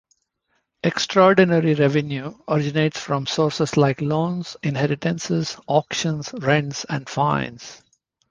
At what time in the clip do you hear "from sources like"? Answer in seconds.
2.99-4.01